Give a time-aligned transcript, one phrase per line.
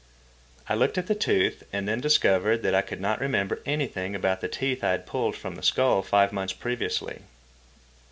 [0.67, 4.41] I looked at the tooth, and then discovered that I could not remember anything about
[4.41, 7.19] the teeth I had pulled from the skull five months previously.